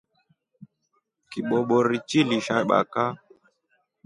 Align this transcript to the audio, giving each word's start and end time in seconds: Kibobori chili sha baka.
Kibobori 1.29 1.97
chili 2.09 2.37
sha 2.45 2.57
baka. 2.69 3.05